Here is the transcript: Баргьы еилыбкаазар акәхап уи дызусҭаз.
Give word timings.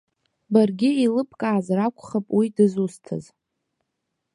Баргьы 0.53 0.89
еилыбкаазар 1.01 1.79
акәхап 1.79 2.27
уи 2.37 2.45
дызусҭаз. 2.55 3.25